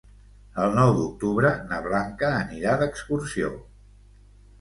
El 0.61 0.71
nou 0.77 0.93
d'octubre 0.99 1.51
na 1.73 1.79
Blanca 1.87 2.31
anirà 2.37 2.73
d'excursió. 2.85 3.53